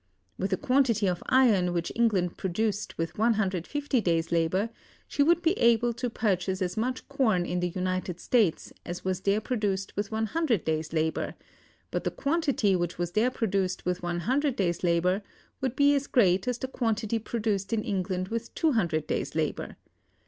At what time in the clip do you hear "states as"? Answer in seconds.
8.19-9.05